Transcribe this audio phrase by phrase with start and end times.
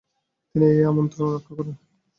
[0.49, 1.75] তিনি এই আমন্ত্রণ রক্ষা করেন।